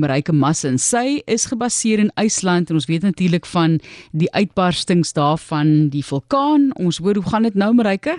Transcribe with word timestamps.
Marike 0.00 0.32
Massen. 0.32 0.78
Sy 0.80 1.20
is 1.30 1.44
gebaseer 1.50 2.00
in 2.02 2.10
IJsland 2.18 2.70
en 2.70 2.78
ons 2.80 2.88
weet 2.88 3.04
natuurlik 3.06 3.46
van 3.46 3.78
die 4.10 4.30
uitbarstings 4.32 5.12
daarvan 5.12 5.90
die 5.92 6.04
vulkaan. 6.04 6.70
Ons 6.80 6.98
hoor 7.04 7.20
hoe 7.20 7.28
gaan 7.28 7.46
dit 7.46 7.54
nou 7.54 7.72
Marike? 7.76 8.16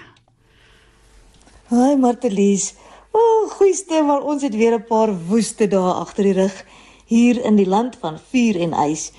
Haai 1.71 1.97
Martelies. 1.97 2.73
O, 3.11 3.19
oh, 3.19 3.51
goeie 3.57 3.75
stem, 3.75 4.05
maar 4.07 4.23
ons 4.23 4.43
het 4.43 4.55
weer 4.55 4.77
'n 4.77 4.87
paar 4.87 5.11
woeste 5.27 5.67
dae 5.67 5.93
agter 5.99 6.23
die 6.23 6.37
rug 6.39 6.65
hier 7.05 7.43
in 7.43 7.55
die 7.55 7.67
land 7.67 7.97
van 7.99 8.19
vuur 8.31 8.59
en 8.59 8.73
ys. 8.87 9.11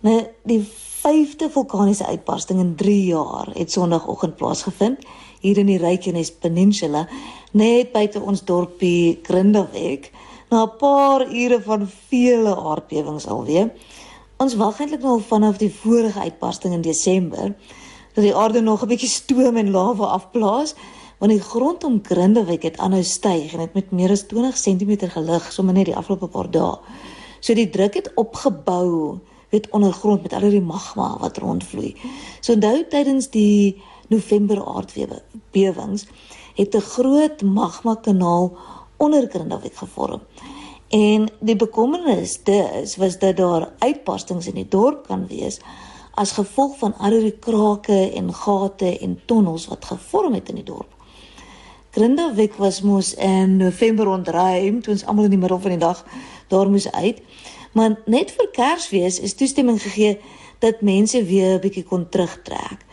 Nou, 0.00 0.26
die 0.44 0.62
vyfde 1.06 1.50
vulkaniese 1.50 2.06
uitbarsting 2.06 2.60
in 2.60 2.74
3 2.74 3.04
jaar 3.06 3.50
het 3.54 3.72
Sondagoggend 3.72 4.36
plaasgevind 4.36 5.04
hier 5.40 5.58
in 5.58 5.66
die 5.66 5.78
Reykjanes 5.78 6.32
Peninsula, 6.42 7.08
net 7.52 7.92
buite 7.92 8.20
ons 8.20 8.44
dorpie 8.44 9.18
Grindavik 9.22 10.10
na 10.50 10.62
'n 10.64 10.76
paar 10.78 11.20
ure 11.32 11.62
van 11.62 11.88
vele 12.08 12.56
aardbewings 12.56 13.26
alweer. 13.26 13.72
Ons 14.36 14.54
wag 14.54 14.80
eintlik 14.80 15.02
nou 15.02 15.20
vanaf 15.20 15.56
die 15.56 15.72
vorige 15.72 16.20
uitbarsting 16.20 16.74
in 16.74 16.80
Desember 16.80 17.54
dat 18.14 18.24
die 18.24 18.34
aarde 18.34 18.60
nog 18.60 18.82
'n 18.82 18.88
bietjie 18.88 19.08
stoom 19.08 19.56
en 19.56 19.70
lava 19.70 20.04
afblaas, 20.04 20.74
want 21.18 21.32
die 21.32 21.40
grond 21.40 21.84
om 21.84 22.00
Grindavik 22.02 22.62
het 22.62 22.78
aanhou 22.78 23.02
styg 23.02 23.52
en 23.52 23.58
dit 23.58 23.74
met 23.74 23.90
meer 23.90 24.10
as 24.10 24.26
20 24.26 24.56
cm 24.56 25.08
gelig 25.08 25.52
sommer 25.52 25.74
net 25.74 25.84
die 25.84 25.96
afgelope 25.96 26.28
paar 26.28 26.50
dae. 26.50 26.78
So 27.40 27.54
die 27.54 27.70
druk 27.70 27.94
het 27.94 28.12
opgebou 28.14 29.18
weet 29.48 29.70
ondergrond 29.70 30.22
met 30.22 30.32
al 30.32 30.50
die 30.50 30.60
magma 30.60 31.16
wat 31.20 31.38
rondvloei. 31.38 31.94
So 32.40 32.52
onthou 32.52 32.84
tydens 32.90 33.30
die 33.30 33.82
November 34.08 34.64
aardbewings 34.64 36.06
het 36.54 36.74
'n 36.74 36.80
groot 36.80 37.42
magma 37.42 37.94
kanaal 37.94 38.56
onder 38.96 39.28
Grindavik 39.30 39.76
gevorm. 39.76 40.22
En 40.88 41.28
die 41.40 41.56
bekommernis 41.56 42.42
dis 42.42 42.96
was 42.96 43.18
dat 43.18 43.36
daar 43.36 43.72
uitbarstings 43.78 44.46
in 44.46 44.54
die 44.54 44.68
dorp 44.68 45.06
kan 45.06 45.26
wees 45.26 45.58
as 46.14 46.32
gevolg 46.32 46.78
van 46.78 46.94
al 46.96 47.18
die 47.20 47.34
krake 47.38 48.12
en 48.14 48.34
gate 48.34 48.98
en 48.98 49.18
tonnels 49.26 49.66
wat 49.66 49.84
gevorm 49.84 50.34
het 50.34 50.48
in 50.48 50.62
die 50.62 50.64
dorp. 50.64 50.92
Grindavik 51.90 52.54
was 52.60 52.80
mos 52.80 53.14
in 53.14 53.56
November 53.56 54.08
ontruim 54.08 54.80
toe 54.82 54.92
ons 54.92 55.04
almal 55.04 55.28
in 55.28 55.34
die 55.36 55.40
middel 55.40 55.60
van 55.60 55.74
die 55.74 55.80
dag 55.80 56.04
daar 56.48 56.70
moes 56.70 56.90
uit. 56.92 57.20
Maar 57.72 57.98
net 58.06 58.32
vir 58.36 58.48
Kersfees 58.52 59.20
is 59.20 59.34
toestemming 59.34 59.80
gegee 59.82 60.18
dat 60.64 60.80
mense 60.80 61.24
weer 61.24 61.56
'n 61.56 61.60
bietjie 61.60 61.84
kon 61.84 62.08
terugtrek. 62.08 62.84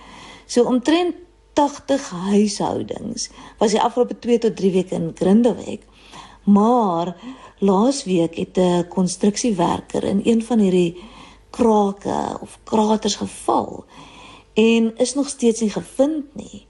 So 0.45 0.63
omtrent 0.63 1.15
80 1.53 2.09
huishoudings 2.09 3.29
was 3.57 3.71
die 3.71 3.81
afgelope 3.81 4.19
2 4.19 4.37
tot 4.37 4.55
3 4.55 4.71
weke 4.71 4.95
in 4.95 5.11
Grindavik 5.15 5.85
Maar 6.43 7.15
laasweek 7.59 8.35
het 8.35 8.57
'n 8.57 8.87
konstruksiewerker 8.87 10.03
in 10.03 10.21
een 10.23 10.43
van 10.43 10.59
hierdie 10.59 10.97
krake 11.49 12.37
of 12.41 12.59
kraters 12.63 13.15
geval 13.15 13.85
en 14.53 14.97
is 14.97 15.13
nog 15.13 15.27
steeds 15.27 15.61
nie 15.61 15.69
gevind 15.69 16.25
nie. 16.35 16.65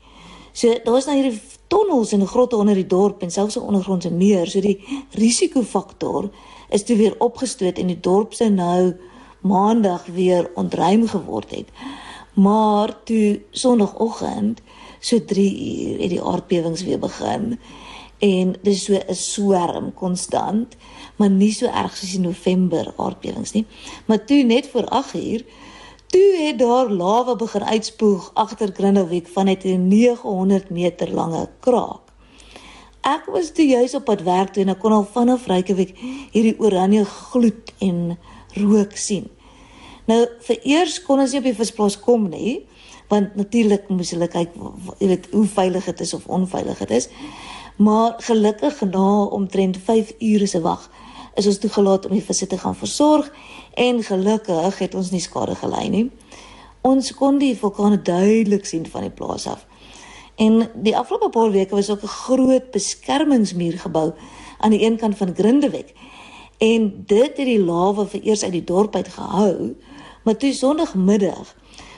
So 0.51 0.79
daar's 0.83 1.05
nou 1.05 1.17
hierdie 1.17 1.41
tonnels 1.67 2.11
en 2.11 2.27
grotte 2.27 2.55
onder 2.55 2.75
die 2.75 2.87
dorp 2.87 3.21
en 3.21 3.31
selfs 3.31 3.55
'n 3.57 3.69
ondergrondse 3.69 4.11
meer, 4.11 4.47
so 4.47 4.59
die 4.59 5.05
risikofaktor 5.11 6.29
is 6.69 6.83
toe 6.83 6.97
weer 6.97 7.15
opgestoot 7.17 7.77
en 7.77 7.87
die 7.87 7.99
dorp 7.99 8.33
sou 8.33 8.49
nou 8.49 8.95
maandag 9.41 10.05
weer 10.05 10.51
ontruim 10.55 11.07
geword 11.07 11.51
het. 11.51 11.67
Maar 12.33 13.03
toe 13.03 13.41
sonoggend 13.51 14.61
so 14.99 15.25
3 15.25 15.89
uur 15.89 15.99
het 15.99 16.09
die 16.09 16.21
aardbewings 16.21 16.83
weer 16.83 16.99
begin 16.99 17.59
en 18.23 18.55
dis 18.63 18.83
so 18.85 18.93
'n 18.95 19.15
swerm 19.15 19.93
konstant, 19.93 20.75
maar 21.17 21.29
nie 21.29 21.51
so 21.51 21.65
erg 21.65 21.97
soos 21.97 22.11
die 22.11 22.19
November 22.19 22.93
aardbewings 22.97 23.51
nie. 23.51 23.65
Maar 24.05 24.25
toe 24.25 24.43
net 24.43 24.67
voor 24.67 24.87
8 24.87 25.15
uur, 25.15 25.45
toe 26.07 26.35
het 26.37 26.59
daar 26.59 26.89
lawa 26.89 27.35
begin 27.35 27.63
uitspoeg 27.63 28.31
agter 28.33 28.71
Grindelwijk 28.73 29.27
vanuit 29.27 29.63
'n 29.63 29.87
900 29.87 30.69
meter 30.69 31.13
lange 31.13 31.49
kraak. 31.59 32.01
Ek 33.01 33.25
was 33.25 33.51
toe 33.51 33.67
juis 33.67 33.95
op 33.95 34.05
pad 34.05 34.21
werk 34.21 34.53
toe 34.53 34.63
en 34.63 34.69
ek 34.69 34.79
kon 34.79 34.91
al 34.91 35.07
vanaf 35.11 35.47
Reykjavik 35.47 35.97
hierdie 36.31 36.59
oranje 36.59 37.05
gloed 37.05 37.73
en 37.77 38.17
rook 38.53 38.95
sien. 38.95 39.27
Nou 40.05 40.27
vir 40.39 40.59
eers 40.63 41.01
kon 41.03 41.19
ons 41.19 41.31
nie 41.31 41.39
op 41.39 41.43
die 41.43 41.57
visplaas 41.57 41.99
kom 41.99 42.29
nie, 42.29 42.65
want 43.13 43.35
natuurlik 43.37 43.89
moes 43.93 44.11
hulle 44.15 44.27
kyk, 44.31 44.53
jy 44.97 45.07
weet, 45.11 45.29
hoe 45.31 45.45
veilig 45.45 45.85
dit 45.91 46.03
is 46.05 46.13
of 46.17 46.25
onveilig 46.25 46.79
dit 46.85 46.93
is. 46.97 47.09
Maar 47.77 48.15
gelukkig 48.25 48.81
na 48.89 49.07
omtrent 49.37 49.77
5 49.77 50.13
ure 50.19 50.47
se 50.49 50.61
wag 50.61 50.89
is 51.35 51.47
ons 51.49 51.57
toegelaat 51.61 52.05
om 52.05 52.13
die 52.13 52.25
visse 52.25 52.47
te 52.47 52.57
gaan 52.61 52.75
versorg 52.77 53.29
en 53.73 54.03
gelukkig 54.05 54.77
het 54.77 54.95
ons 54.95 55.09
nie 55.13 55.21
skade 55.21 55.55
gely 55.57 55.87
nie. 55.89 56.03
Ons 56.85 57.13
kon 57.17 57.39
die 57.41 57.55
vulkane 57.57 58.01
duidelik 58.01 58.65
sien 58.69 58.85
van 58.89 59.07
die 59.07 59.13
plaas 59.13 59.47
af. 59.49 59.65
En 60.35 60.67
die 60.85 60.95
afgelope 60.97 61.29
paar 61.33 61.51
weke 61.53 61.75
was 61.75 61.89
ook 61.89 62.03
'n 62.03 62.17
groot 62.25 62.71
beskermingsmuur 62.71 63.79
gebou 63.79 64.13
aan 64.59 64.71
die 64.71 64.85
een 64.85 64.97
kant 64.97 65.17
van 65.17 65.35
Grindewek. 65.35 65.93
En 66.57 67.03
dit 67.05 67.37
het 67.37 67.45
die 67.45 67.63
lawa 67.63 68.05
vir 68.05 68.21
eers 68.23 68.43
uit 68.43 68.51
die 68.51 68.63
dorp 68.63 68.95
uit 68.95 69.07
gehou, 69.07 69.75
maar 70.23 70.37
toe 70.37 70.53
Sondagmiddag 70.53 71.55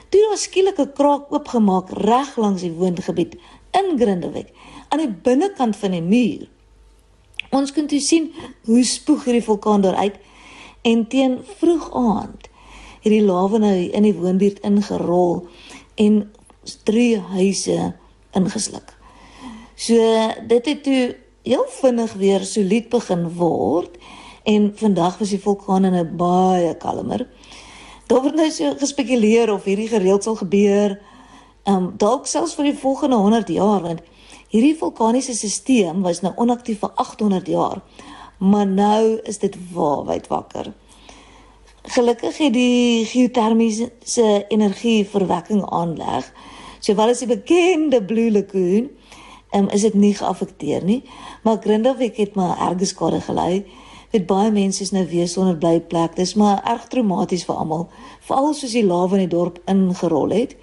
toe 0.08 0.20
daar 0.28 0.38
skielik 0.38 0.78
'n 0.78 0.92
kraak 0.92 1.32
oopgemaak 1.32 1.90
reg 1.90 2.36
langs 2.36 2.62
die 2.62 2.72
woongebied 2.72 3.36
in 3.70 3.98
Grindewek 3.98 4.52
aan 4.88 4.98
die 4.98 5.14
binnekant 5.22 5.76
van 5.76 5.90
die 5.90 6.02
muur. 6.02 6.48
Ons 7.50 7.72
kon 7.72 7.86
toe 7.86 8.00
sien 8.00 8.32
hoe 8.64 8.84
spoeg 8.84 9.24
hierdie 9.24 9.44
vulkaan 9.44 9.80
daar 9.80 9.94
uit 9.94 10.16
en 10.82 11.06
teen 11.06 11.38
vroeg 11.58 11.90
aand 11.94 12.48
het 13.06 13.12
die 13.12 13.22
lawa 13.22 13.58
nou 13.62 13.74
in 13.94 14.02
die 14.02 14.14
woonbuurt 14.14 14.58
ingerol 14.66 15.46
en 15.94 16.32
drie 16.84 17.18
huise 17.18 17.94
ingesluk. 18.34 18.90
So 19.76 19.94
dit 20.48 20.66
het 20.66 20.82
toe 20.82 21.16
heel 21.46 21.66
vinnig 21.80 22.12
weer 22.18 22.44
solied 22.44 22.88
begin 22.90 23.28
word 23.38 23.94
en 24.46 24.72
vandag 24.74 25.18
was 25.18 25.30
die 25.34 25.42
vulkaan 25.42 25.84
in 25.84 25.94
'n 25.94 26.16
baie 26.16 26.74
kalmer. 26.74 27.28
Daar 28.06 28.22
word 28.22 28.34
nou 28.38 28.50
so 28.50 28.74
gespekuleer 28.78 29.52
of 29.52 29.64
hierdie 29.64 29.88
gereeld 29.88 30.22
sal 30.22 30.36
gebeur. 30.36 30.98
Ehm 31.66 31.76
um, 31.76 31.94
dalk 31.98 32.26
selfs 32.26 32.54
vir 32.54 32.70
die 32.70 32.78
volgende 32.78 33.16
100 33.16 33.48
jaar 33.48 33.82
want 33.82 34.04
Hierdie 34.46 34.76
vulkaniese 34.78 35.34
stelsel 35.34 36.04
was 36.04 36.22
nou 36.22 36.30
onaktief 36.38 36.78
vir 36.84 36.92
800 37.02 37.48
jaar, 37.50 37.80
maar 38.38 38.66
nou 38.66 39.18
is 39.26 39.40
dit 39.42 39.56
waarwyd 39.74 40.28
wakker. 40.30 40.70
Gelukkig 41.96 42.38
het 42.38 42.54
die 42.54 43.04
geotermiese 43.10 43.90
energie 44.54 45.02
verwekking 45.10 45.64
aanleg, 45.66 46.30
sowel 46.78 47.10
as 47.10 47.24
die 47.24 47.30
bekende 47.32 48.00
Blue 48.06 48.30
Lagoon, 48.30 48.86
um, 49.50 49.66
is 49.74 49.82
dit 49.88 49.98
nie 49.98 50.14
geaffekteer 50.14 50.86
nie, 50.86 51.02
maar 51.42 51.58
Grindavik 51.62 52.22
het 52.22 52.38
maar 52.38 52.56
erge 52.70 52.86
skade 52.86 53.20
gely. 53.26 53.64
Dit 54.10 54.26
baie 54.26 54.50
mense 54.50 54.82
is 54.82 54.90
nou 54.90 55.06
weer 55.10 55.28
sonder 55.28 55.56
blyplek. 55.56 56.16
Dis 56.16 56.34
maar 56.34 56.62
erg 56.64 56.86
traumaties 56.88 57.44
vir 57.44 57.56
almal, 57.56 57.88
veral 58.20 58.54
soos 58.54 58.72
die 58.72 58.84
lawa 58.86 59.18
in 59.18 59.26
die 59.26 59.34
dorp 59.36 59.58
ingerol 59.66 60.30
het. 60.30 60.56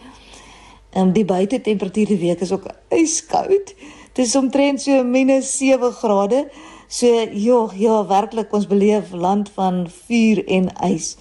Ehm 0.93 1.11
die 1.13 1.25
buitetemperatuur 1.25 2.13
die 2.13 2.21
week 2.21 2.41
is 2.41 2.51
ook 2.51 2.67
yskoud. 2.89 3.73
Dit 4.13 4.25
is 4.25 4.35
omtrent 4.35 4.81
so 4.81 5.03
-7 5.03 5.91
grade. 5.91 6.47
So 6.87 7.07
ja, 7.31 7.69
ja, 7.75 8.05
werklik 8.05 8.53
ons 8.53 8.67
beleef 8.67 9.11
land 9.11 9.49
van 9.49 9.87
vuur 9.89 10.47
en 10.47 10.69
ys. 10.93 11.17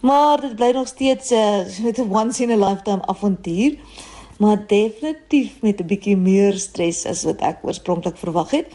Maar 0.00 0.40
dit 0.40 0.56
bly 0.56 0.70
nog 0.70 0.86
steeds 0.88 1.30
'n 1.30 1.34
uh, 1.34 1.84
met 1.84 1.98
'n 1.98 2.10
once 2.10 2.42
in 2.42 2.50
a 2.50 2.68
lifetime 2.68 3.06
avontuur. 3.06 3.78
Maar 4.38 4.66
definitief 4.66 5.60
met 5.60 5.80
'n 5.80 5.86
bietjie 5.86 6.16
meer 6.16 6.52
stres 6.52 7.06
as 7.06 7.24
wat 7.24 7.40
ek 7.40 7.58
oorspronklik 7.62 8.16
verwag 8.16 8.50
het. 8.50 8.66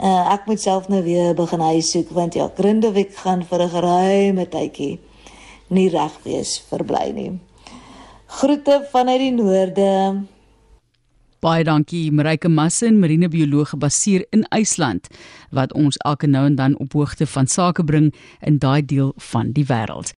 Uh, 0.00 0.32
ek 0.32 0.46
moet 0.48 0.60
self 0.60 0.88
nou 0.88 1.02
weer 1.04 1.34
begin 1.36 1.60
huis 1.60 1.90
soek 1.92 2.08
want 2.16 2.34
ja, 2.34 2.48
Grindewik 2.56 3.12
gaan 3.20 3.44
vir 3.44 3.62
'n 3.62 3.68
geruime 3.68 4.46
tydjie 4.48 4.98
nie 5.68 5.88
reg 5.88 6.18
wees 6.24 6.58
verbly 6.70 7.12
nie. 7.14 7.30
Groete 8.26 8.86
vanuit 8.92 9.20
die 9.20 9.32
noorde. 9.34 9.88
Baie 11.40 11.64
dankie 11.64 12.10
Marike 12.12 12.48
Massen, 12.48 12.98
marinebioloog 13.00 13.70
gebaseer 13.72 14.26
in 14.30 14.42
IJsland 14.52 15.08
wat 15.50 15.72
ons 15.72 15.96
elke 16.04 16.26
nou 16.26 16.44
en 16.46 16.54
dan 16.54 16.78
op 16.78 16.92
hoogte 16.92 17.26
van 17.26 17.46
sake 17.46 17.84
bring 17.84 18.10
in 18.40 18.58
daai 18.58 18.84
deel 18.84 19.12
van 19.32 19.52
die 19.52 19.64
wêreld. 19.64 20.12